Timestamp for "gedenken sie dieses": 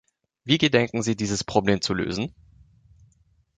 0.57-1.43